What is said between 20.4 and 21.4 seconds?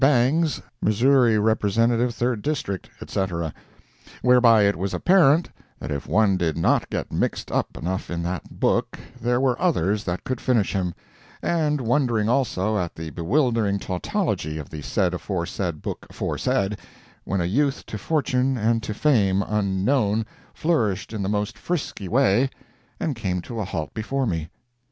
flourished in the